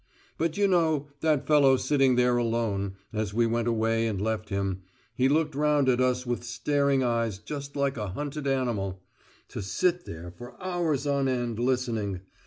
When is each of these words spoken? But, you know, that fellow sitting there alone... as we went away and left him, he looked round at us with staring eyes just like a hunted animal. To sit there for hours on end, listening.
But, 0.35 0.57
you 0.57 0.67
know, 0.67 1.09
that 1.19 1.45
fellow 1.45 1.77
sitting 1.77 2.15
there 2.15 2.37
alone... 2.37 2.95
as 3.13 3.35
we 3.35 3.45
went 3.45 3.67
away 3.67 4.07
and 4.07 4.19
left 4.19 4.49
him, 4.49 4.81
he 5.13 5.29
looked 5.29 5.53
round 5.53 5.87
at 5.89 6.01
us 6.01 6.25
with 6.25 6.43
staring 6.43 7.03
eyes 7.03 7.37
just 7.37 7.75
like 7.75 7.97
a 7.97 8.07
hunted 8.07 8.47
animal. 8.47 9.03
To 9.49 9.61
sit 9.61 10.05
there 10.05 10.31
for 10.31 10.59
hours 10.59 11.05
on 11.05 11.27
end, 11.27 11.59
listening. 11.59 12.21